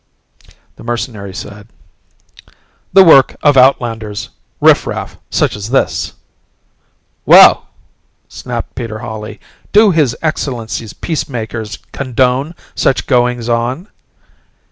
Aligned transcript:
The 0.77 0.83
mercenary 0.83 1.31
said, 1.31 1.67
"The 2.91 3.03
work 3.03 3.35
of 3.43 3.55
outlanders 3.55 4.29
riffraff 4.59 5.17
such 5.29 5.55
as 5.55 5.69
this!" 5.69 6.13
"Well," 7.23 7.67
snapped 8.27 8.73
Peter 8.73 8.97
Hawley, 8.97 9.39
"do 9.71 9.91
His 9.91 10.17
Excellency's 10.23 10.93
Peacemakers 10.93 11.77
condone 11.91 12.55
such 12.73 13.05
goings 13.05 13.47
on?" 13.47 13.89